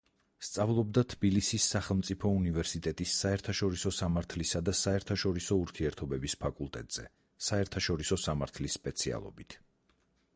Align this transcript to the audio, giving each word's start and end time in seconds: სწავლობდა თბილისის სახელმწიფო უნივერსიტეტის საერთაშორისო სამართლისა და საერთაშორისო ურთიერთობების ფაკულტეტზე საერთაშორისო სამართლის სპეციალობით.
სწავლობდა 0.47 1.01
თბილისის 1.11 1.65
სახელმწიფო 1.73 2.31
უნივერსიტეტის 2.37 3.11
საერთაშორისო 3.23 3.91
სამართლისა 3.97 4.61
და 4.69 4.73
საერთაშორისო 4.79 5.59
ურთიერთობების 5.67 6.37
ფაკულტეტზე 6.45 7.05
საერთაშორისო 7.51 8.19
სამართლის 8.25 8.79
სპეციალობით. 8.81 9.59